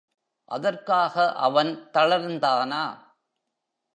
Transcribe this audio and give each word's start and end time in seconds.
அதற்காக 0.51 1.33
அவன் 1.39 1.89
தளர்ந்தானா? 1.93 2.83